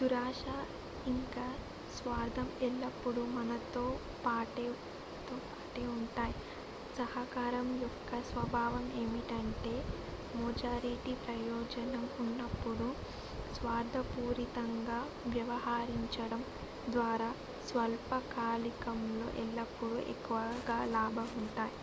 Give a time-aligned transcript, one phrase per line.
[0.00, 0.42] దురాశ
[1.06, 1.44] ఇంకా
[1.96, 3.82] స్వార్థం ఎల్లప్పుడూ మనతో
[4.24, 4.64] పాటే
[5.96, 6.34] ఉంటాయి
[6.96, 9.74] సహకారం యొక్క స్వభావం ఏమిటంటే
[10.36, 12.88] మెజారిటీ ప్రయోజనం ఉన్నప్పుడు
[13.54, 15.00] స్వార్థపూరితంగా
[15.28, 16.42] వ్యవహరించడం
[16.88, 17.30] ద్వారా
[17.68, 20.38] స్వల్పకాలికంలో ఎల్లప్పుడూ ఎక్కువ
[20.96, 21.76] లాభం ఉంటుంది